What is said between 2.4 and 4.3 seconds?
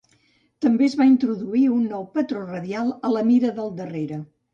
radial a la mira del darrere.